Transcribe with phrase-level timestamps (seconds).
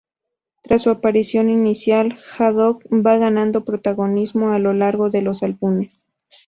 [0.63, 6.03] Tras su aparición inicial, Haddock va ganando protagonismo a lo largo de los álbumes.